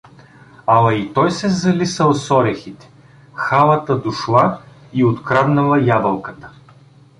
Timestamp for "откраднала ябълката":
5.05-6.49